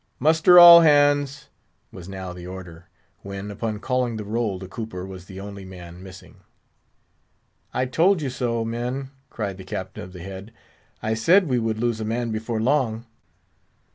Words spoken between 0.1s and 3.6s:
"Muster all hands!" was now the order; when,